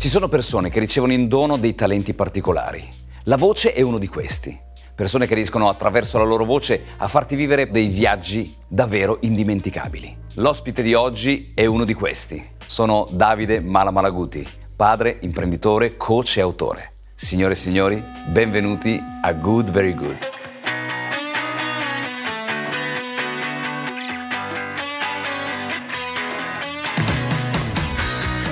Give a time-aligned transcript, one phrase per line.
[0.00, 2.88] Ci sono persone che ricevono in dono dei talenti particolari.
[3.24, 4.58] La voce è uno di questi.
[4.94, 10.16] Persone che riescono attraverso la loro voce a farti vivere dei viaggi davvero indimenticabili.
[10.36, 12.42] L'ospite di oggi è uno di questi.
[12.64, 16.92] Sono Davide Malamalaguti, padre, imprenditore, coach e autore.
[17.14, 20.39] Signore e signori, benvenuti a Good Very Good.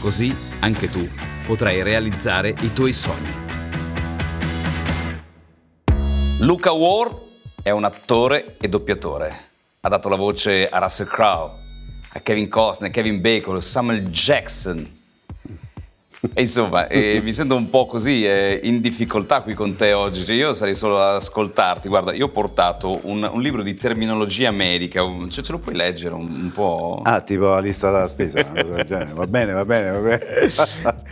[0.00, 1.08] Così anche tu
[1.44, 3.46] potrai realizzare i tuoi sogni.
[6.40, 7.20] Luca Ward
[7.62, 9.36] è un attore e doppiatore.
[9.80, 11.50] Ha dato la voce a Russell Crowe,
[12.12, 14.97] a Kevin Costner, Kevin Bacon, Samuel Jackson,
[16.34, 20.24] e insomma, eh, mi sento un po' così eh, in difficoltà qui con te oggi.
[20.24, 21.88] Cioè, io sarei solo ad ascoltarti.
[21.88, 25.02] Guarda, io ho portato un, un libro di terminologia medica.
[25.28, 27.00] Cioè, ce lo puoi leggere un, un, po'?
[27.04, 29.12] Ah, tipo la lista della spesa, una cosa del genere.
[29.12, 31.02] Va bene, va bene, va bene.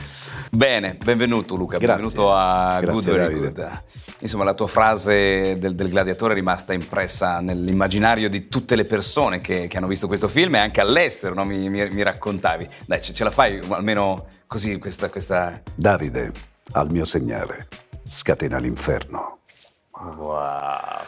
[0.50, 2.02] bene, benvenuto Luca, Grazie.
[2.02, 3.38] benvenuto a Grazie, Good Very.
[3.38, 3.82] Good.
[4.20, 9.40] Insomma, la tua frase del, del, gladiatore è rimasta impressa nell'immaginario di tutte le persone
[9.40, 11.44] che, che hanno visto questo film e anche all'estero, no?
[11.44, 12.68] mi, mi, mi, raccontavi.
[12.86, 15.60] Dai, ce, ce, la fai almeno così questa, questa...
[15.74, 16.32] Davide,
[16.72, 17.68] al mio segnale,
[18.06, 19.40] scatena l'inferno.
[19.92, 21.04] Wow.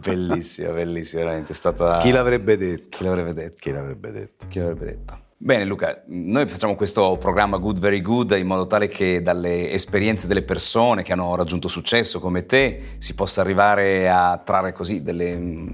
[0.00, 1.52] Bellissima, bellissima, veramente.
[1.52, 1.98] È stata...
[1.98, 2.98] Chi l'avrebbe detto?
[2.98, 3.56] Chi l'avrebbe detto?
[3.58, 4.46] Chi l'avrebbe detto?
[4.48, 5.26] Chi l'avrebbe detto?
[5.40, 10.26] Bene Luca, noi facciamo questo programma Good Very Good in modo tale che dalle esperienze
[10.26, 15.28] delle persone che hanno raggiunto successo come te si possa arrivare a trarre così delle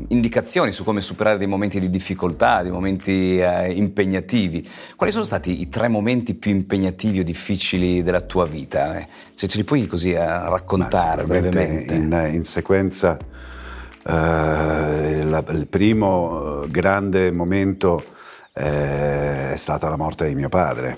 [0.09, 4.69] indicazioni su come superare dei momenti di difficoltà, dei momenti eh, impegnativi.
[4.97, 9.03] Quali sono stati i tre momenti più impegnativi o difficili della tua vita?
[9.33, 11.95] Se ce li puoi così eh, raccontare brevemente.
[11.95, 18.13] In, in sequenza, eh, la, il primo grande momento
[18.57, 20.97] è stata la morte di mio padre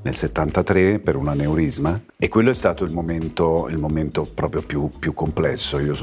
[0.00, 4.88] nel 73 per un aneurisma e quello è stato il momento, il momento proprio più,
[4.98, 5.78] più, complesso.
[5.78, 5.94] Io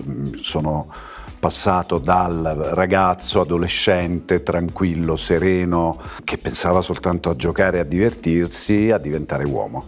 [0.41, 0.91] sono
[1.39, 2.43] passato dal
[2.73, 9.85] ragazzo adolescente, tranquillo, sereno, che pensava soltanto a giocare e a divertirsi, a diventare uomo.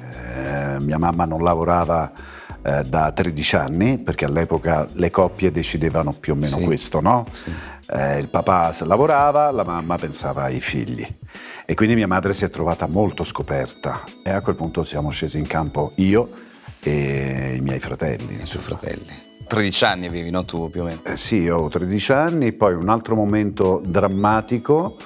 [0.00, 2.10] Eh, mia mamma non lavorava
[2.62, 6.64] eh, da 13 anni perché all'epoca le coppie decidevano più o meno sì.
[6.64, 7.26] questo, no?
[7.28, 7.52] Sì.
[7.88, 11.06] Eh, il papà lavorava, la mamma pensava ai figli.
[11.64, 15.38] E quindi mia madre si è trovata molto scoperta e a quel punto siamo scesi
[15.38, 16.30] in campo io
[16.80, 18.40] e i miei fratelli.
[18.40, 19.24] I suoi fratelli.
[19.46, 20.44] 13 anni avevi, no?
[20.44, 21.00] Tu più o meno.
[21.04, 24.96] Eh, sì, io ho 13 anni, poi un altro momento drammatico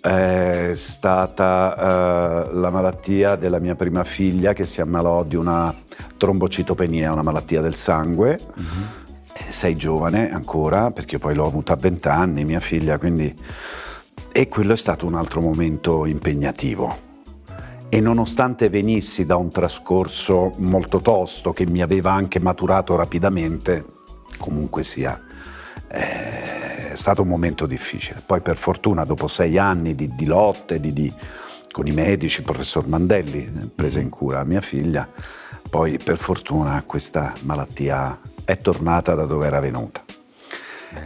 [0.00, 5.74] è stata uh, la malattia della mia prima figlia che si ammalò di una
[6.18, 8.38] trombocitopenia, una malattia del sangue.
[8.60, 9.03] Mm-hmm
[9.64, 13.34] sei giovane ancora, perché poi l'ho avuta a 20 anni, mia figlia, quindi...
[14.30, 16.94] E quello è stato un altro momento impegnativo.
[17.88, 23.86] E nonostante venissi da un trascorso molto tosto, che mi aveva anche maturato rapidamente,
[24.36, 25.18] comunque sia,
[25.88, 28.22] è stato un momento difficile.
[28.26, 31.10] Poi per fortuna, dopo sei anni di, di lotte, di, di,
[31.70, 35.08] con i medici, il professor Mandelli prese in cura mia figlia,
[35.70, 40.04] poi per fortuna questa malattia è tornata da dove era venuta.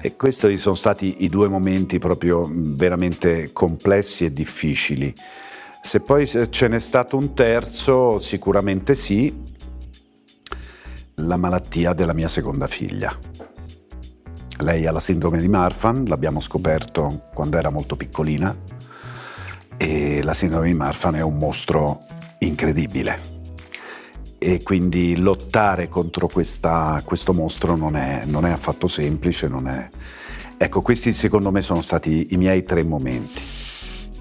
[0.02, 5.14] E questi sono stati i due momenti proprio veramente complessi e difficili.
[5.82, 9.34] Se poi ce n'è stato un terzo, sicuramente sì,
[11.14, 13.16] la malattia della mia seconda figlia.
[14.60, 18.54] Lei ha la sindrome di Marfan, l'abbiamo scoperto quando era molto piccolina
[19.76, 22.00] e la sindrome di Marfan è un mostro
[22.40, 23.37] incredibile
[24.38, 29.46] e quindi lottare contro questa, questo mostro non è, non è affatto semplice.
[29.48, 29.90] È...
[30.56, 33.42] Ecco, questi secondo me sono stati i miei tre momenti.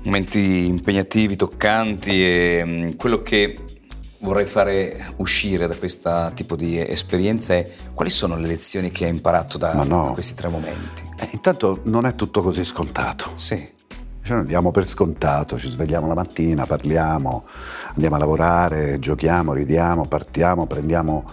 [0.04, 3.60] Momenti impegnativi, toccanti e um, quello che
[4.20, 9.12] vorrei fare uscire da questo tipo di esperienza è quali sono le lezioni che hai
[9.12, 10.06] imparato da, no.
[10.06, 11.04] da questi tre momenti?
[11.20, 13.32] Eh, intanto non è tutto così scontato.
[13.36, 13.76] Sì.
[14.28, 17.46] Cioè, noi diamo per scontato, ci svegliamo la mattina, parliamo,
[17.94, 21.24] andiamo a lavorare, giochiamo, ridiamo, partiamo, prendiamo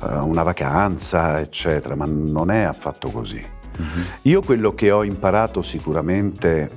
[0.00, 3.42] uh, una vacanza, eccetera, ma non è affatto così.
[3.78, 4.02] Uh-huh.
[4.22, 6.70] Io quello che ho imparato sicuramente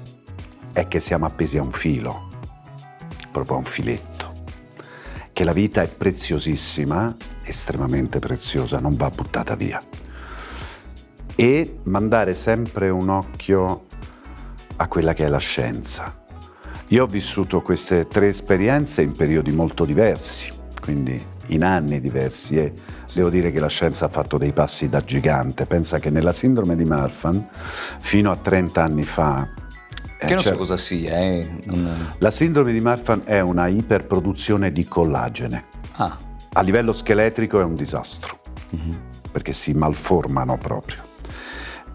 [0.71, 2.29] è che siamo appesi a un filo,
[3.33, 4.31] proprio a un filetto,
[5.33, 9.83] che la vita è preziosissima, estremamente preziosa, non va buttata via.
[11.35, 13.84] E mandare sempre un occhio
[14.77, 16.23] a quella che è la scienza.
[16.89, 22.73] Io ho vissuto queste tre esperienze in periodi molto diversi, quindi in anni diversi e
[23.13, 25.65] devo dire che la scienza ha fatto dei passi da gigante.
[25.65, 27.47] Pensa che nella sindrome di Marfan,
[27.99, 29.47] fino a 30 anni fa,
[30.17, 31.17] che non so cosa sia.
[31.17, 31.47] Eh.
[31.65, 32.13] Non...
[32.19, 35.65] La sindrome di Marfan è una iperproduzione di collagene.
[35.93, 36.17] Ah.
[36.53, 38.39] A livello scheletrico è un disastro,
[38.75, 38.97] mm-hmm.
[39.31, 41.04] perché si malformano proprio.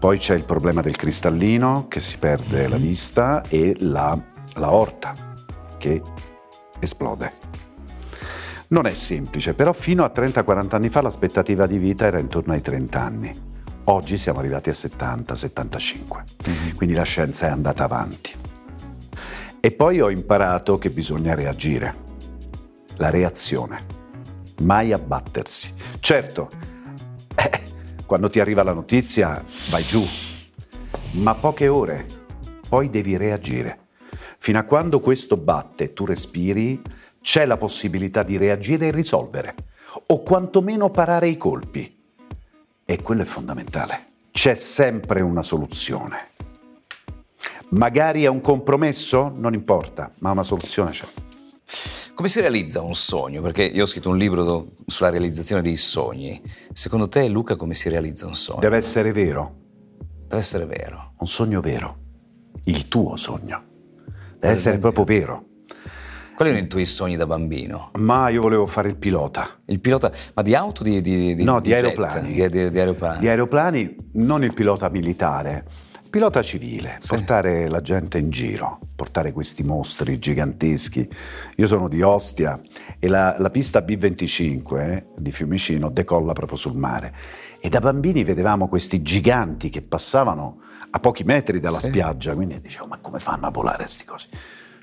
[0.01, 2.69] Poi c'è il problema del cristallino, che si perde mm-hmm.
[2.71, 4.19] la vista, e la,
[4.55, 5.13] la orta,
[5.77, 6.01] che
[6.79, 7.33] esplode.
[8.69, 12.61] Non è semplice, però fino a 30-40 anni fa l'aspettativa di vita era intorno ai
[12.61, 13.41] 30 anni.
[13.83, 16.75] Oggi siamo arrivati a 70-75, mm-hmm.
[16.77, 18.33] quindi la scienza è andata avanti.
[19.59, 21.95] E poi ho imparato che bisogna reagire,
[22.95, 23.85] la reazione,
[24.61, 25.71] mai abbattersi.
[25.99, 26.49] Certo,
[27.35, 27.69] eh,
[28.11, 30.03] quando ti arriva la notizia vai giù,
[31.11, 32.05] ma poche ore,
[32.67, 33.87] poi devi reagire.
[34.37, 36.81] Fino a quando questo batte tu respiri,
[37.21, 39.55] c'è la possibilità di reagire e risolvere,
[40.07, 42.03] o quantomeno parare i colpi.
[42.83, 44.07] E quello è fondamentale.
[44.31, 46.31] C'è sempre una soluzione.
[47.69, 49.31] Magari è un compromesso?
[49.33, 51.07] Non importa, ma una soluzione c'è.
[52.13, 53.41] Come si realizza un sogno?
[53.41, 56.41] Perché io ho scritto un libro sulla realizzazione dei sogni.
[56.73, 58.59] Secondo te, Luca, come si realizza un sogno?
[58.59, 59.55] Deve essere vero.
[60.27, 61.13] Deve essere vero.
[61.17, 61.97] Un sogno vero.
[62.65, 63.63] Il tuo sogno.
[64.39, 65.45] Deve essere proprio vero.
[66.35, 67.91] Quali erano i tuoi sogni da bambino?
[67.97, 69.59] Ma io volevo fare il pilota.
[69.65, 72.33] Il pilota, ma di auto di, di, di, no, di, di aeroplani.
[72.33, 73.19] Di, di, aeroplani.
[73.19, 75.65] Di aeroplani, non il pilota militare.
[76.11, 77.15] Pilota civile, sì.
[77.15, 81.07] portare la gente in giro, portare questi mostri giganteschi.
[81.55, 82.59] Io sono di Ostia
[82.99, 87.15] e la, la pista B25 eh, di Fiumicino decolla proprio sul mare.
[87.61, 90.59] E da bambini vedevamo questi giganti che passavano
[90.89, 91.87] a pochi metri dalla sì.
[91.87, 94.27] spiaggia, quindi dicevo, ma come fanno a volare questi cosi?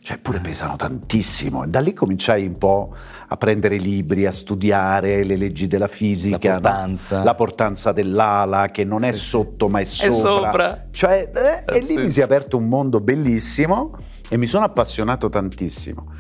[0.09, 1.67] Cioè pure pesano tantissimo.
[1.67, 2.95] Da lì cominciai un po'
[3.27, 7.25] a prendere libri, a studiare le leggi della fisica, la portanza, no?
[7.25, 9.09] la portanza dell'ala che non sì.
[9.09, 10.09] è sotto ma è sopra.
[10.09, 10.85] È sopra.
[10.91, 11.31] Cioè,
[11.67, 11.99] eh, e lì sì.
[11.99, 13.99] mi si è aperto un mondo bellissimo
[14.31, 16.11] e mi sono appassionato tantissimo.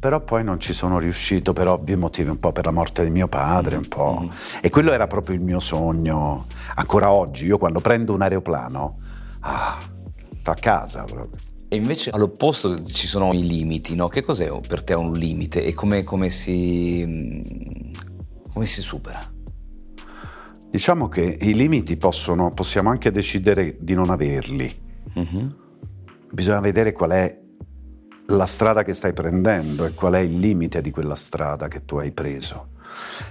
[0.00, 3.10] Però poi non ci sono riuscito per ovvi motivi, un po' per la morte di
[3.10, 4.20] mio padre, un po'.
[4.22, 4.28] Mm.
[4.62, 6.46] E quello era proprio il mio sogno.
[6.76, 9.00] Ancora oggi, io quando prendo un aeroplano,
[9.40, 9.78] ah,
[10.38, 11.52] sto a casa proprio.
[11.74, 14.06] E invece all'opposto ci sono i limiti, no?
[14.06, 17.42] Che cos'è per te un limite e come, come, si,
[18.52, 19.28] come si supera?
[20.70, 24.72] Diciamo che i limiti possono, possiamo anche decidere di non averli.
[25.18, 25.48] Mm-hmm.
[26.30, 27.40] Bisogna vedere qual è
[28.26, 31.96] la strada che stai prendendo e qual è il limite di quella strada che tu
[31.96, 32.68] hai preso.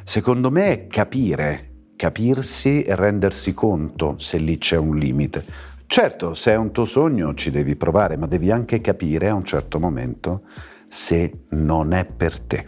[0.03, 5.71] Secondo me è capire, capirsi e rendersi conto se lì c'è un limite.
[5.85, 9.43] Certo, se è un tuo sogno ci devi provare, ma devi anche capire a un
[9.43, 10.43] certo momento
[10.87, 12.67] se non è per te.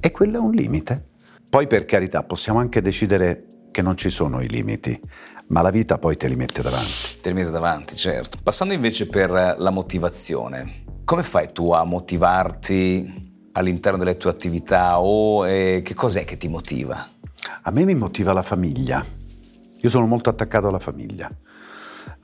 [0.00, 1.10] E quello è un limite.
[1.48, 4.98] Poi per carità possiamo anche decidere che non ci sono i limiti,
[5.48, 7.20] ma la vita poi te li mette davanti.
[7.20, 8.38] Te li mette davanti, certo.
[8.42, 15.46] Passando invece per la motivazione, come fai tu a motivarti all'interno delle tue attività o
[15.46, 17.08] eh, che cos'è che ti motiva?
[17.62, 19.04] A me mi motiva la famiglia.
[19.78, 21.28] Io sono molto attaccato alla famiglia.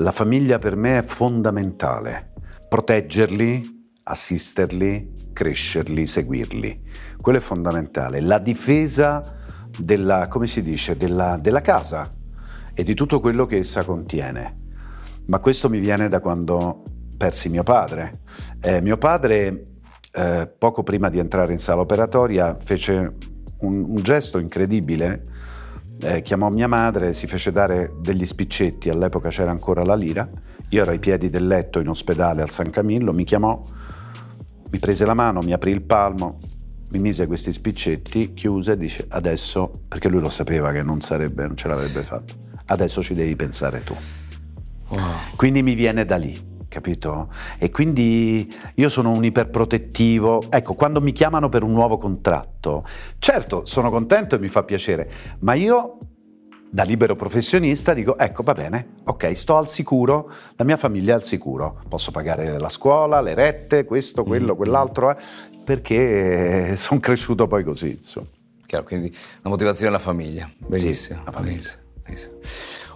[0.02, 2.32] La famiglia per me è fondamentale.
[2.68, 6.82] Proteggerli, assisterli, crescerli, seguirli.
[7.20, 8.20] Quello è fondamentale.
[8.20, 9.22] La difesa
[9.78, 12.08] della, come si dice, della, della casa
[12.74, 14.54] e di tutto quello che essa contiene.
[15.26, 16.82] Ma questo mi viene da quando
[17.16, 18.22] persi mio padre.
[18.60, 19.66] Eh, mio padre,
[20.10, 23.14] eh, poco prima di entrare in sala operatoria, fece
[23.58, 25.26] un, un gesto incredibile
[26.02, 30.28] eh, chiamò mia madre, si fece dare degli spiccetti, all'epoca c'era ancora la lira,
[30.68, 33.60] io ero ai piedi del letto in ospedale al San Camillo, mi chiamò,
[34.70, 36.38] mi prese la mano, mi aprì il palmo,
[36.90, 41.46] mi mise questi spiccetti, chiuse e dice adesso, perché lui lo sapeva che non sarebbe,
[41.46, 42.34] non ce l'avrebbe fatto,
[42.66, 43.94] adesso ci devi pensare tu.
[44.88, 45.00] Wow.
[45.36, 47.28] Quindi mi viene da lì capito?
[47.58, 50.44] E quindi io sono un iperprotettivo.
[50.48, 52.86] Ecco, quando mi chiamano per un nuovo contratto,
[53.18, 55.10] certo, sono contento e mi fa piacere,
[55.40, 55.98] ma io
[56.70, 61.16] da libero professionista dico, ecco, va bene, ok, sto al sicuro, la mia famiglia è
[61.16, 64.56] al sicuro, posso pagare la scuola, le rette, questo, quello, mm.
[64.56, 65.16] quell'altro, eh,
[65.62, 68.26] perché sono cresciuto poi così, insomma.
[68.64, 71.18] Chiaro, quindi la motivazione è la famiglia, benissimo.
[71.18, 71.50] Sì, la famiglia.
[71.52, 72.34] Benissimo, benissimo.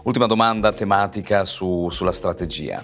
[0.04, 2.82] Ultima domanda tematica su, sulla strategia.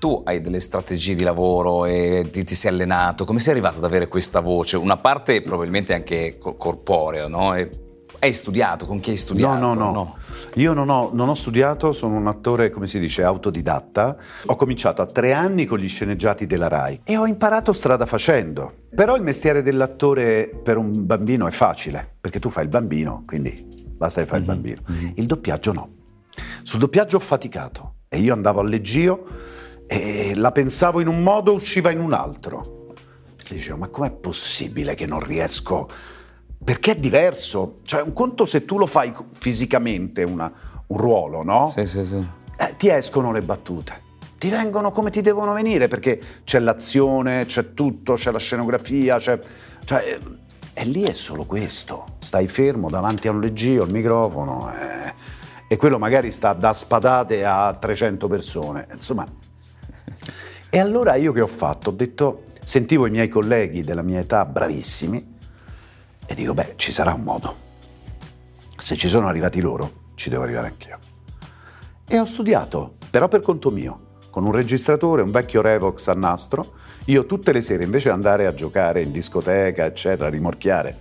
[0.00, 3.84] Tu hai delle strategie di lavoro e ti, ti, sei allenato, come sei arrivato ad
[3.84, 4.78] avere questa voce?
[4.78, 7.54] Una parte probabilmente anche corporea, no?
[7.54, 7.68] E
[8.18, 8.86] hai studiato?
[8.86, 9.60] Con chi hai studiato?
[9.60, 9.92] No, no, no.
[9.92, 10.16] no.
[10.54, 14.16] Io non ho, non ho, studiato, sono un attore, come si dice, autodidatta.
[14.46, 18.72] Ho cominciato a tre anni con gli sceneggiati della RAI e ho imparato strada facendo.
[18.94, 23.68] Però il mestiere dell'attore per un bambino è facile, perché tu fai il bambino, quindi
[23.98, 24.48] basta che fai mm-hmm.
[24.48, 24.80] il bambino.
[24.90, 25.12] Mm-hmm.
[25.16, 25.88] Il doppiaggio no.
[26.62, 29.58] Sul doppiaggio ho faticato e io andavo al leggio
[29.92, 32.94] e la pensavo in un modo, usciva in un altro.
[33.50, 35.88] E dicevo, ma com'è possibile che non riesco?
[36.62, 37.80] Perché è diverso.
[37.82, 40.48] Cioè, un conto se tu lo fai fisicamente, una,
[40.86, 41.66] un ruolo, no?
[41.66, 42.24] Sì, sì, sì.
[42.56, 44.08] Eh, ti escono le battute.
[44.38, 49.40] Ti vengono come ti devono venire, perché c'è l'azione, c'è tutto, c'è la scenografia, c'è...
[49.84, 50.18] Cioè,
[50.72, 52.18] e lì è solo questo.
[52.20, 55.14] Stai fermo davanti a un leggio, al microfono, eh,
[55.66, 58.86] e quello magari sta da spadate a 300 persone.
[58.92, 59.26] Insomma,
[60.70, 61.90] e allora io che ho fatto?
[61.90, 65.36] Ho detto, sentivo i miei colleghi della mia età bravissimi
[66.24, 67.68] e dico, beh, ci sarà un modo.
[68.76, 70.98] Se ci sono arrivati loro, ci devo arrivare anch'io.
[72.06, 76.74] E ho studiato, però per conto mio, con un registratore, un vecchio Revox a nastro.
[77.06, 80.96] Io tutte le sere, invece di andare a giocare in discoteca, eccetera, a rimorchiare,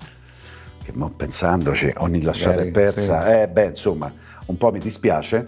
[0.84, 3.30] che mo pensandoci, ogni lasciata è persa, sì.
[3.30, 4.12] eh beh, insomma,
[4.48, 5.48] un po' mi dispiace,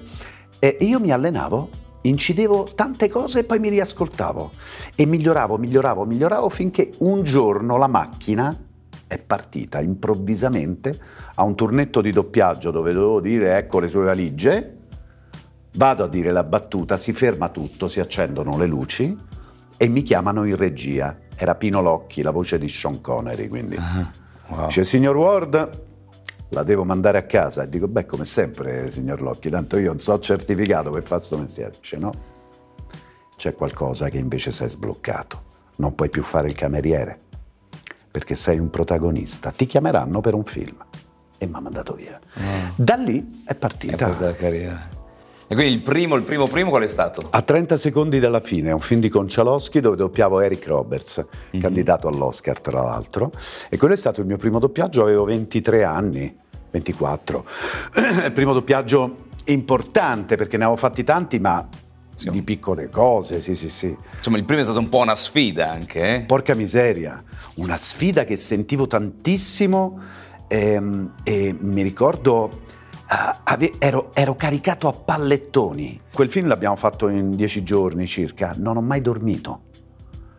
[0.59, 1.69] e io mi allenavo
[2.01, 4.51] incidevo tante cose e poi mi riascoltavo
[4.95, 8.57] e miglioravo, miglioravo, miglioravo finché un giorno la macchina
[9.07, 10.97] è partita improvvisamente
[11.35, 14.77] a un turnetto di doppiaggio dove dovevo dire ecco le sue valigie,
[15.73, 19.17] vado a dire la battuta, si ferma tutto, si accendono le luci
[19.77, 21.17] e mi chiamano in regia.
[21.35, 23.75] Era Pino Locchi, la voce di Sean Connery, quindi.
[23.75, 24.55] Uh-huh.
[24.55, 24.65] Wow.
[24.67, 25.81] Dice, signor Ward,
[26.51, 27.63] la devo mandare a casa.
[27.63, 31.37] E dico, beh, come sempre, signor Locchi, tanto io non so certificato per fare questo
[31.37, 31.73] mestiere.
[31.79, 32.11] Dice, no,
[33.35, 35.49] c'è qualcosa che invece sei sbloccato.
[35.77, 37.19] Non puoi più fare il cameriere,
[38.09, 39.51] perché sei un protagonista.
[39.51, 40.77] Ti chiameranno per un film.
[41.37, 42.19] E mi ha mandato via.
[42.35, 42.73] Oh.
[42.75, 44.15] Da lì è partita.
[44.15, 44.99] È la carriera.
[45.51, 47.27] E quindi il primo, il primo, primo qual è stato?
[47.29, 51.61] A 30 secondi dalla fine, è un film di Concialoschi dove doppiavo Eric Roberts, mm-hmm.
[51.61, 53.31] candidato all'Oscar tra l'altro.
[53.69, 56.39] E quello è stato il mio primo doppiaggio, avevo 23 anni,
[56.71, 57.45] 24.
[58.25, 61.67] il primo doppiaggio importante perché ne avevo fatti tanti, ma
[62.13, 62.29] sì.
[62.29, 63.95] di piccole cose, sì, sì, sì.
[64.15, 66.23] Insomma, il primo è stato un po' una sfida anche, eh?
[66.25, 67.23] Porca miseria,
[67.55, 69.99] una sfida che sentivo tantissimo
[70.47, 72.69] e, ehm, e mi ricordo
[73.43, 75.99] ave- ero, ero, caricato a pallettoni.
[76.13, 79.63] Quel film l'abbiamo fatto in dieci giorni circa, non ho mai dormito.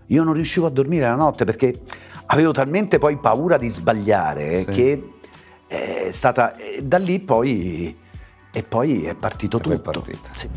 [0.07, 1.81] Io non riuscivo a dormire la notte perché
[2.27, 4.71] avevo talmente poi paura di sbagliare sì.
[4.71, 5.09] che
[5.73, 6.55] è stata...
[6.83, 7.97] Da lì poi...
[8.55, 9.75] E poi è partito tutto.
[9.75, 10.29] È partito.
[10.37, 10.49] Sì.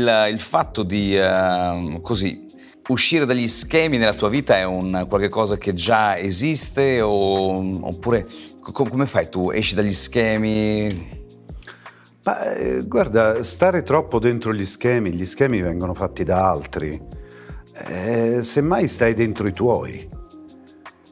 [0.00, 2.48] il, il fatto di uh, così
[2.88, 8.26] uscire dagli schemi nella tua vita è un qualcosa che già esiste o, oppure
[8.72, 9.50] co- come fai tu?
[9.50, 11.18] Esci dagli schemi?
[12.22, 17.00] Ma, eh, guarda, stare troppo dentro gli schemi, gli schemi vengono fatti da altri.
[17.86, 20.06] Eh, semmai stai dentro i tuoi,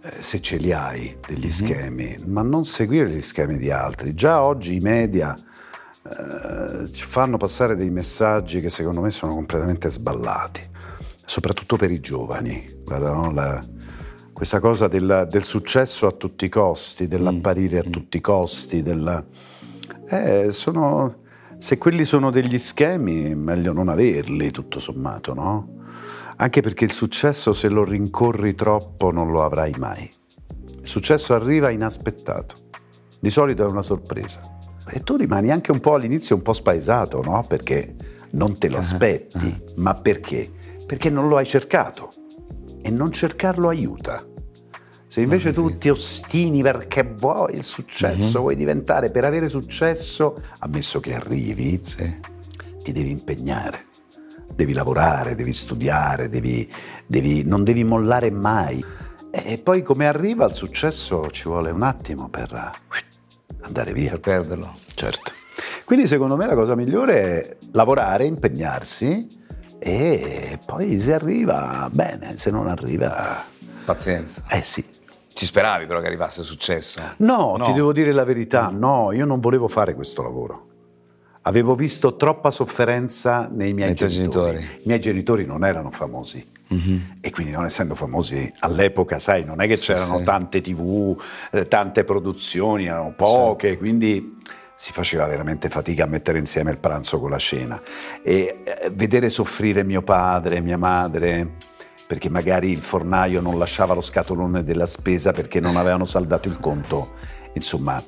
[0.03, 1.51] eh, se ce li hai degli mm-hmm.
[1.51, 4.13] schemi, ma non seguire gli schemi di altri.
[4.15, 9.89] Già oggi i media eh, ci fanno passare dei messaggi che secondo me sono completamente
[9.89, 10.63] sballati,
[11.25, 12.83] soprattutto per i giovani.
[12.85, 13.33] Guarda, no?
[13.33, 13.65] La,
[14.39, 17.91] questa cosa del, del, successo a tutti i costi, dell'apparire a mm.
[17.91, 19.21] tutti i costi, della,
[20.09, 21.23] eh, sono,
[21.59, 25.79] se quelli sono degli schemi, meglio non averli, tutto sommato, no?
[26.37, 30.09] Anche perché il successo, se lo rincorri troppo, non lo avrai mai.
[30.83, 32.55] Il successo arriva inaspettato.
[33.19, 34.41] Di solito è una sorpresa.
[34.89, 37.45] E tu rimani anche un po' all'inizio un po' spaesato, no?
[37.45, 37.97] Perché
[38.31, 39.83] non te lo ah, aspetti, uh-huh.
[39.83, 40.49] ma perché?
[40.87, 42.13] Perché non lo hai cercato
[42.81, 44.28] e non cercarlo aiuta.
[45.09, 48.43] Se invece tu ti ostini perché vuoi il successo, uh-huh.
[48.43, 52.21] vuoi diventare, per avere successo, ammesso che arrivi, sì.
[52.83, 53.87] ti devi impegnare,
[54.55, 56.71] devi lavorare, devi studiare, devi,
[57.07, 58.85] devi, non devi mollare mai.
[59.31, 62.73] E poi come arriva il successo ci vuole un attimo per
[63.63, 64.11] andare via.
[64.11, 64.75] Per perderlo.
[64.95, 65.33] Certo.
[65.85, 69.27] Quindi secondo me la cosa migliore è lavorare, impegnarsi
[69.79, 73.43] e poi se arriva bene, se non arriva...
[73.87, 74.43] Pazienza.
[74.51, 74.85] Eh sì.
[75.39, 77.01] Ci speravi però che arrivasse successo?
[77.19, 80.67] No, no, ti devo dire la verità, no, io non volevo fare questo lavoro.
[81.43, 84.57] Avevo visto troppa sofferenza nei miei Nei genitori.
[84.59, 84.79] genitori.
[84.83, 86.45] I miei genitori non erano famosi.
[87.21, 90.25] E quindi non essendo famosi all'epoca, sai, non è che Sì, c'erano sì.
[90.25, 91.17] tante tv,
[91.53, 93.79] eh, tante produzioni, erano poche, Certo.
[93.79, 94.37] quindi
[94.75, 97.81] si faceva veramente fatica a mettere insieme il pranzo con la cena.
[98.25, 101.53] E eh, vedere soffrire mio padre, mia madre,
[102.09, 106.59] perché magari il fornaio non lasciava lo scatolone della spesa perché non avevano saldato il
[106.59, 107.13] conto,
[107.53, 108.03] insomma.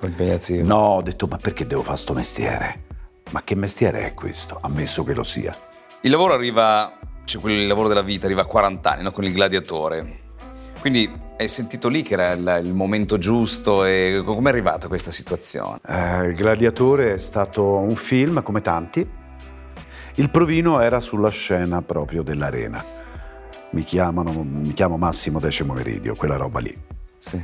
[0.63, 2.85] No, ho detto, ma perché devo fare sto mestiere?
[3.33, 4.59] Ma che mestiere è questo?
[4.63, 5.55] Ammesso che lo sia.
[6.01, 9.13] Il lavoro arriva, cioè quel lavoro della vita arriva a 40 anni, no?
[9.13, 10.19] con il gladiatore.
[10.81, 15.11] Quindi hai sentito lì che era il, il momento giusto e come è arrivata questa
[15.11, 15.79] situazione?
[15.87, 19.07] Eh, il Gladiatore è stato un film, come tanti.
[20.15, 23.00] Il provino era sulla scena proprio dell'arena.
[23.73, 26.77] Mi chiamano, mi chiamo Massimo Decimo Meridio, quella roba lì.
[27.19, 27.41] Sì.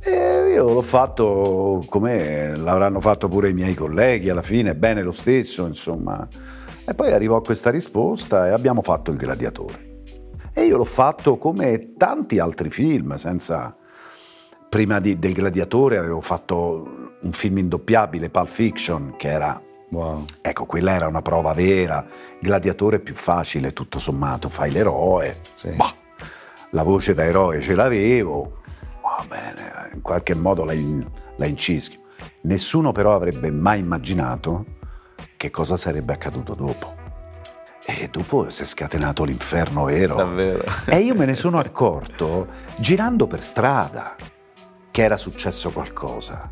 [0.00, 5.12] E io l'ho fatto come l'avranno fatto pure i miei colleghi, alla fine, bene lo
[5.12, 6.26] stesso, insomma.
[6.84, 10.02] E poi arrivò questa risposta e abbiamo fatto il gladiatore.
[10.52, 13.76] E io l'ho fatto come tanti altri film, senza...
[14.68, 19.62] Prima di- del gladiatore avevo fatto un film indoppiabile, Pulp Fiction, che era...
[19.92, 20.24] Wow.
[20.40, 22.04] Ecco, quella era una prova vera.
[22.40, 25.38] Gladiatore è più facile, tutto sommato, fai l'eroe.
[25.52, 25.70] Sì.
[25.72, 25.94] Bah,
[26.70, 28.60] la voce da eroe ce l'avevo,
[29.02, 31.06] va bene, in qualche modo la, in-
[31.36, 32.00] la incischio.
[32.42, 34.64] Nessuno però avrebbe mai immaginato
[35.36, 37.00] che cosa sarebbe accaduto dopo.
[37.84, 40.14] E dopo si è scatenato l'inferno vero.
[40.14, 40.64] Davvero.
[40.86, 42.46] E io me ne sono accorto
[42.76, 44.16] girando per strada
[44.90, 46.50] che era successo qualcosa.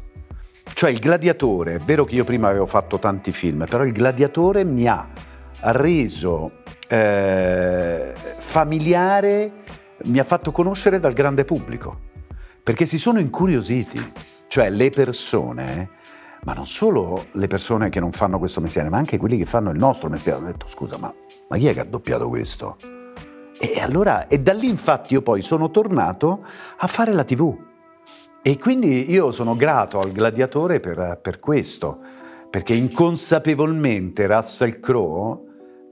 [0.72, 4.64] Cioè il gladiatore, è vero che io prima avevo fatto tanti film, però il gladiatore
[4.64, 5.06] mi ha
[5.60, 9.52] reso eh, familiare,
[10.04, 12.00] mi ha fatto conoscere dal grande pubblico,
[12.62, 14.12] perché si sono incuriositi,
[14.48, 15.90] cioè le persone,
[16.44, 19.70] ma non solo le persone che non fanno questo mestiere, ma anche quelli che fanno
[19.70, 21.12] il nostro mestiere, hanno detto scusa, ma,
[21.48, 22.76] ma chi è che ha doppiato questo?
[23.62, 26.44] E allora, e da lì infatti io poi sono tornato
[26.78, 27.68] a fare la tv.
[28.42, 31.98] E quindi io sono grato al gladiatore per, per questo,
[32.48, 35.48] perché inconsapevolmente Russell Crowe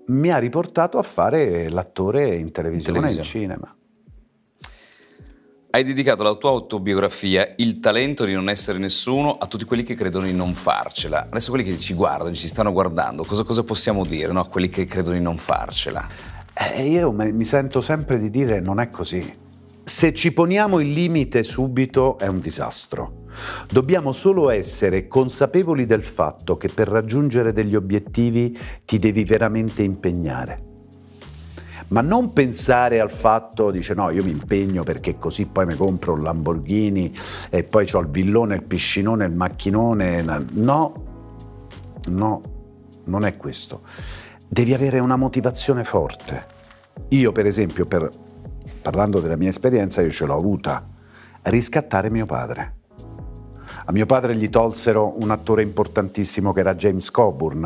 [0.06, 3.76] mi ha riportato a fare l'attore in televisione e in cinema.
[5.70, 9.94] Hai dedicato la tua autobiografia Il talento di non essere nessuno a tutti quelli che
[9.94, 11.26] credono di non farcela.
[11.26, 14.40] Adesso quelli che ci guardano, ci stanno guardando, cosa, cosa possiamo dire no?
[14.40, 16.08] a quelli che credono di non farcela?
[16.54, 19.46] E io mi sento sempre di dire non è così.
[19.88, 23.24] Se ci poniamo il limite subito è un disastro.
[23.70, 30.62] Dobbiamo solo essere consapevoli del fatto che per raggiungere degli obiettivi ti devi veramente impegnare.
[31.88, 36.12] Ma non pensare al fatto, dice no, io mi impegno perché così poi mi compro
[36.12, 37.16] un Lamborghini
[37.48, 40.22] e poi ho il villone, il piscinone, il macchinone.
[40.52, 41.04] No,
[42.08, 42.40] no,
[43.04, 43.80] non è questo.
[44.46, 46.44] Devi avere una motivazione forte.
[47.08, 48.26] Io, per esempio, per-
[48.88, 50.82] parlando della mia esperienza, io ce l'ho avuta.
[51.42, 52.76] Riscattare mio padre.
[53.84, 57.64] A mio padre gli tolsero un attore importantissimo che era James Coburn.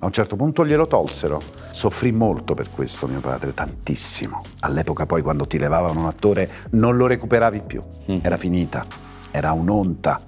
[0.00, 1.40] A un certo punto glielo tolsero.
[1.70, 4.42] Soffrì molto per questo mio padre, tantissimo.
[4.60, 7.80] All'epoca poi quando ti levavano un attore non lo recuperavi più.
[8.20, 8.84] Era finita.
[9.30, 10.20] Era un'onta.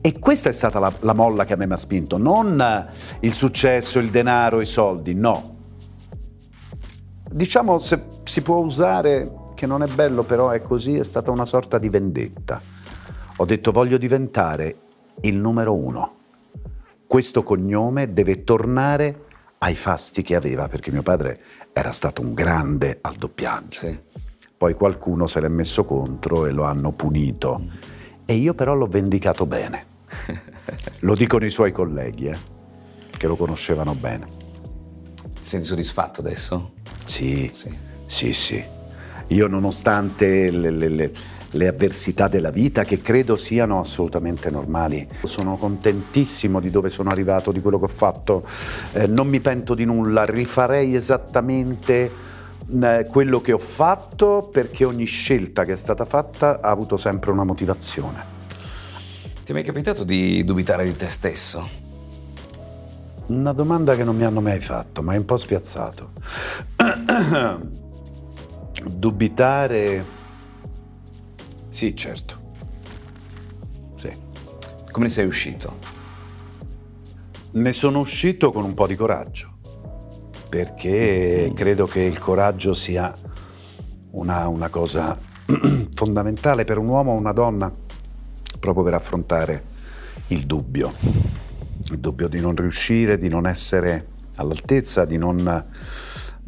[0.00, 2.88] E questa è stata la, la molla che a me mi ha spinto, non
[3.20, 5.52] il successo, il denaro, i soldi, no.
[7.30, 11.44] Diciamo se si può usare, che non è bello però è così, è stata una
[11.44, 12.60] sorta di vendetta.
[13.36, 14.76] Ho detto voglio diventare
[15.22, 16.14] il numero uno.
[17.06, 19.24] Questo cognome deve tornare
[19.58, 21.40] ai fasti che aveva, perché mio padre
[21.72, 23.78] era stato un grande al doppiaggio.
[23.78, 23.98] Sì.
[24.56, 27.62] Poi qualcuno se l'è messo contro e lo hanno punito.
[28.24, 29.92] E io però l'ho vendicato bene.
[31.00, 32.38] Lo dicono i suoi colleghi, eh,
[33.10, 34.26] che lo conoscevano bene.
[35.34, 36.72] Ti senti soddisfatto adesso?
[37.04, 37.76] Sì, Sì.
[38.06, 38.64] sì, sì.
[39.28, 41.12] Io nonostante le, le- le-
[41.54, 47.52] le avversità della vita, che credo siano assolutamente normali, sono contentissimo di dove sono arrivato,
[47.52, 48.44] di quello che ho fatto,
[48.92, 52.10] Eh, non mi pento di nulla, rifarei esattamente
[52.82, 57.30] eh, quello che ho fatto perché ogni scelta che è stata fatta ha avuto sempre
[57.30, 58.32] una motivazione.
[59.44, 61.68] Ti è mai capitato di dubitare di te stesso?
[63.26, 66.10] Una domanda che non mi hanno mai fatto, ma è un po' spiazzato.
[68.88, 70.04] Dubitare...
[71.68, 72.38] Sì, certo.
[73.96, 74.12] Sì.
[74.90, 75.78] Come ne sei uscito?
[77.52, 79.58] Ne sono uscito con un po' di coraggio,
[80.48, 83.16] perché credo che il coraggio sia
[84.12, 85.18] una, una cosa
[85.94, 87.72] fondamentale per un uomo o una donna,
[88.58, 89.64] proprio per affrontare
[90.28, 90.92] il dubbio.
[91.90, 95.66] il dubbio di non riuscire, di non essere all'altezza, di non...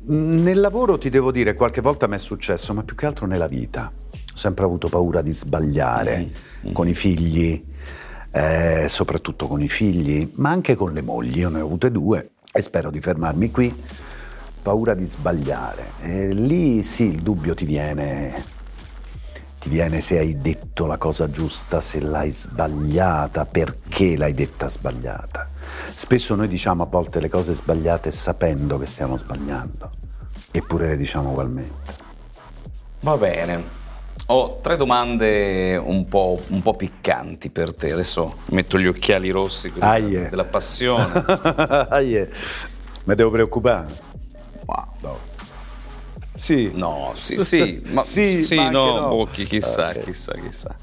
[0.08, 3.48] Nel lavoro ti devo dire, qualche volta mi è successo, ma più che altro nella
[3.48, 3.92] vita.
[4.12, 6.30] Ho sempre avuto paura di sbagliare
[6.62, 6.72] mm-hmm.
[6.72, 7.64] con i figli,
[8.30, 11.38] eh, soprattutto con i figli, ma anche con le mogli.
[11.38, 13.82] Io ne ho avute due e spero di fermarmi qui.
[14.62, 15.90] Paura di sbagliare.
[16.00, 18.44] E lì sì, il dubbio ti viene,
[19.60, 25.50] ti viene se hai detto la cosa giusta, se l'hai sbagliata, perché l'hai detta sbagliata.
[25.90, 29.90] Spesso noi diciamo a volte le cose sbagliate sapendo che stiamo sbagliando,
[30.50, 31.94] eppure le diciamo ugualmente.
[33.00, 33.84] Va bene.
[34.28, 37.92] Ho tre domande un po', un po', piccanti per te.
[37.92, 40.28] Adesso metto gli occhiali rossi Aie.
[40.28, 41.24] della passione.
[41.90, 42.32] Aie.
[43.04, 43.86] Mi devo preoccupare.
[44.64, 44.86] Wow.
[45.02, 45.18] No.
[46.34, 46.70] Sì.
[46.74, 49.08] No, sì, sì, ma sì, sì ma no, no.
[49.08, 50.02] Bocchi, chissà, okay.
[50.02, 50.74] chissà, chissà.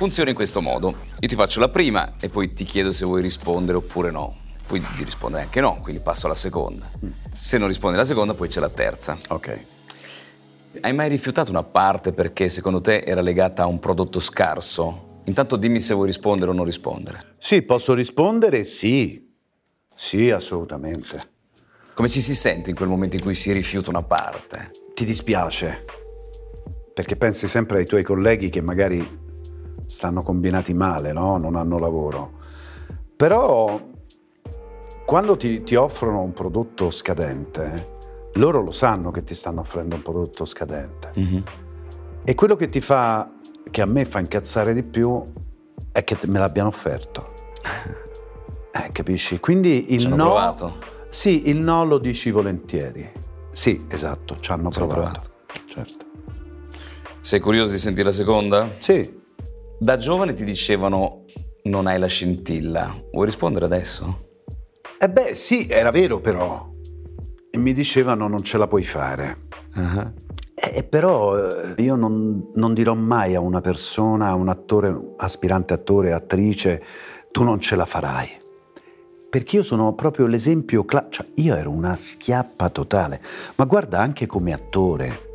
[0.00, 0.94] Funziona in questo modo.
[1.20, 4.34] Io ti faccio la prima e poi ti chiedo se vuoi rispondere oppure no.
[4.66, 6.90] Poi di rispondere anche no, quindi passo alla seconda.
[7.34, 9.18] Se non rispondi alla seconda, poi c'è la terza.
[9.28, 9.64] Ok.
[10.80, 15.20] Hai mai rifiutato una parte perché secondo te era legata a un prodotto scarso?
[15.26, 17.34] Intanto dimmi se vuoi rispondere o non rispondere.
[17.36, 18.64] Sì, posso rispondere?
[18.64, 19.30] Sì.
[19.94, 21.20] Sì, assolutamente.
[21.92, 24.70] Come ci si sente in quel momento in cui si rifiuta una parte?
[24.94, 25.84] Ti dispiace,
[26.94, 29.28] perché pensi sempre ai tuoi colleghi che magari
[29.90, 31.36] stanno combinati male, no?
[31.36, 32.38] Non hanno lavoro.
[33.16, 33.80] Però
[35.04, 37.98] quando ti, ti offrono un prodotto scadente,
[38.34, 41.10] loro lo sanno che ti stanno offrendo un prodotto scadente.
[41.18, 41.42] Mm-hmm.
[42.22, 43.28] E quello che ti fa,
[43.68, 45.26] che a me fa incazzare di più,
[45.90, 47.50] è che me l'abbiano offerto.
[48.72, 49.40] eh, capisci?
[49.40, 50.24] Quindi il Ci hanno no.
[50.26, 50.76] provato.
[51.08, 53.10] Sì, il no lo dici volentieri.
[53.50, 55.30] Sì, esatto, ci hanno Ci hanno provato.
[55.64, 56.04] Certo.
[57.18, 58.70] Sei curioso di sentire la seconda?
[58.78, 59.18] Sì.
[59.82, 61.24] Da giovane ti dicevano
[61.62, 62.94] non hai la scintilla.
[63.12, 64.28] Vuoi rispondere adesso?
[64.98, 66.70] Eh beh, sì, era vero però.
[67.50, 69.48] E mi dicevano non ce la puoi fare.
[69.74, 70.12] Uh-huh.
[70.54, 75.72] Eh, però eh, io non, non, dirò mai a una persona, a un attore, aspirante
[75.72, 76.82] attore, attrice,
[77.30, 78.28] tu non ce la farai.
[79.30, 83.18] Perché io sono proprio l'esempio, cla- cioè io ero una schiappa totale,
[83.54, 85.29] ma guarda anche come attore.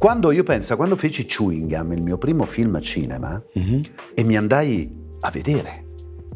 [0.00, 3.80] Quando io penso, quando feci Chewing Gum, il mio primo film a cinema, uh-huh.
[4.14, 5.84] e mi andai a vedere,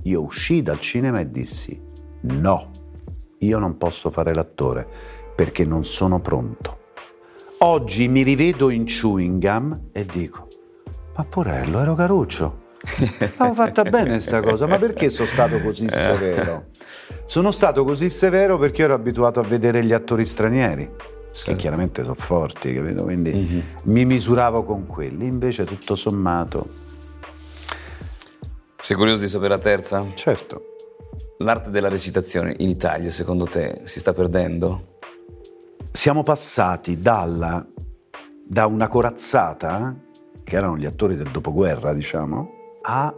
[0.03, 1.81] io uscii dal cinema e dissi
[2.21, 2.71] no,
[3.39, 4.87] io non posso fare l'attore
[5.35, 6.79] perché non sono pronto.
[7.61, 10.47] Oggi mi rivedo in chewing gum e dico,
[11.17, 12.65] ma porello, ero caruccio.
[13.39, 16.67] Avevo fatta bene sta cosa, ma perché sono stato così severo?
[17.25, 20.91] Sono stato così severo perché ero abituato a vedere gli attori stranieri,
[21.35, 21.51] certo.
[21.51, 23.03] che chiaramente sono forti, capito?
[23.03, 23.61] Quindi mm-hmm.
[23.85, 26.83] mi misuravo con quelli, invece tutto sommato...
[28.79, 30.05] Sei curioso di sapere la terza?
[30.15, 30.63] Certo.
[31.39, 34.99] L'arte della recitazione in Italia, secondo te, si sta perdendo?
[35.91, 37.67] Siamo passati dalla,
[38.47, 39.97] da una corazzata,
[40.45, 42.51] che erano gli attori del dopoguerra, diciamo,
[42.83, 43.15] a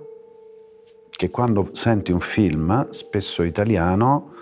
[1.11, 4.35] che quando senti un film, spesso italiano,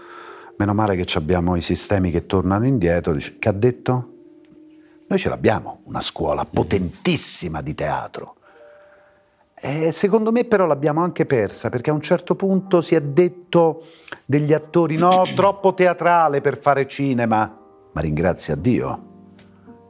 [0.57, 4.09] meno male che abbiamo i sistemi che tornano indietro, dici, che ha detto?
[5.07, 8.37] Noi ce l'abbiamo, una scuola potentissima di teatro.
[9.55, 13.83] E secondo me però l'abbiamo anche persa perché a un certo punto si è detto
[14.27, 17.59] degli attori no, troppo teatrale per fare cinema,
[17.93, 19.13] ma ringrazia Dio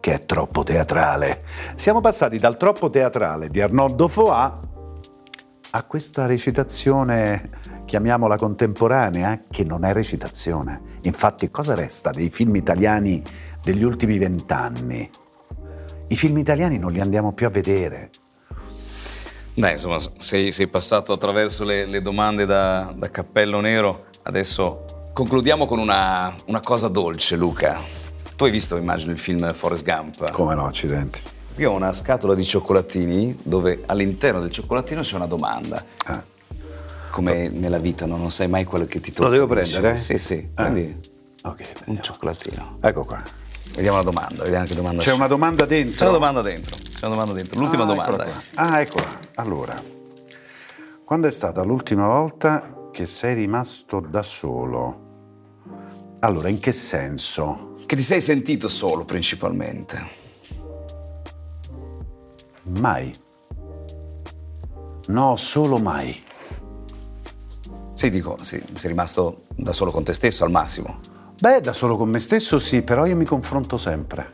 [0.05, 1.45] che è troppo teatrale.
[1.77, 4.61] Siamo passati dal troppo teatrale di Arnoldo Foà
[5.71, 7.51] a questa recitazione,
[7.85, 10.99] chiamiamola contemporanea, che non è recitazione.
[11.03, 13.23] Infatti cosa resta dei film italiani
[13.63, 15.09] degli ultimi vent'anni?
[16.09, 18.11] I film italiani non li andiamo più a vedere.
[19.57, 25.65] Beh, insomma, sei, sei passato attraverso le, le domande da, da, cappello nero, adesso concludiamo
[25.65, 27.81] con una, una, cosa dolce, Luca.
[28.35, 30.31] Tu hai visto, immagino, il film Forrest Gump?
[30.33, 31.21] Come no, accidenti.
[31.57, 35.85] Io ho una scatola di cioccolatini dove all'interno del cioccolatino c'è una domanda.
[36.07, 36.33] Ah.
[37.15, 38.17] Come nella vita, no?
[38.17, 39.29] non sai mai quello che ti tocca.
[39.29, 39.95] Lo devo prendere?
[39.97, 40.63] Sì, sì, ah.
[40.65, 41.01] prendi
[41.45, 42.79] okay, un cioccolatino.
[42.81, 43.23] Ecco qua.
[43.73, 45.11] Vediamo la domanda, vediamo che domanda c'è.
[45.11, 45.95] C'è una domanda dentro?
[45.95, 47.61] C'è una domanda dentro, c'è una domanda dentro.
[47.61, 48.27] L'ultima ah, domanda.
[48.55, 49.19] Ah, eccola.
[49.37, 49.81] Allora,
[51.05, 55.03] quando è stata l'ultima volta che sei rimasto da solo?
[56.19, 57.77] Allora, in che senso?
[57.87, 60.05] Che ti sei sentito solo principalmente?
[62.65, 63.13] Mai.
[65.07, 66.33] No, solo mai.
[67.95, 70.99] Sì, dico, sì, sei rimasto da solo con te stesso al massimo.
[71.41, 74.33] Beh, da solo con me stesso sì, però io mi confronto sempre.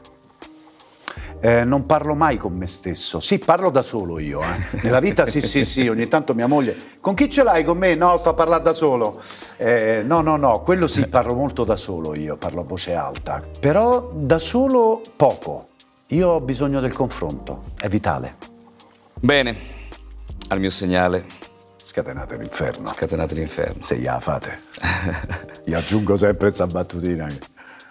[1.41, 3.21] Eh, non parlo mai con me stesso.
[3.21, 4.41] Sì, parlo da solo io.
[4.41, 4.81] Eh.
[4.85, 6.77] Nella vita sì, sì, sì, ogni tanto mia moglie...
[7.01, 7.95] Con chi ce l'hai con me?
[7.95, 9.23] No, sto a parlare da solo.
[9.57, 13.43] Eh, no, no, no, quello sì, parlo molto da solo io, parlo a voce alta.
[13.59, 15.69] Però da solo poco.
[16.09, 18.37] Io ho bisogno del confronto, è vitale.
[19.15, 19.57] Bene,
[20.49, 21.50] al mio segnale...
[21.91, 22.87] Scatenate l'inferno.
[22.87, 23.83] Scatenate l'inferno.
[23.83, 24.61] Se ya fate.
[25.65, 27.37] Io aggiungo sempre questa battutina.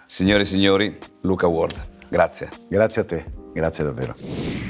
[0.06, 1.74] Signore e signori, Luca Ward,
[2.08, 2.48] grazie.
[2.66, 4.69] Grazie a te, grazie davvero.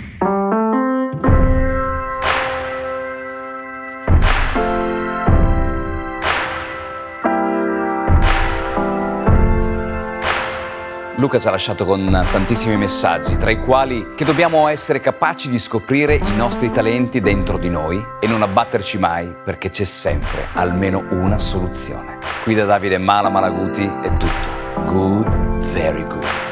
[11.20, 15.59] Luca ci ha lasciato con tantissimi messaggi, tra i quali che dobbiamo essere capaci di
[15.59, 21.04] scoprire i nostri talenti dentro di noi e non abbatterci mai perché c'è sempre almeno
[21.11, 22.16] una soluzione.
[22.42, 24.48] Qui da Davide Mala Malaguti è tutto.
[24.87, 26.50] Good, very good.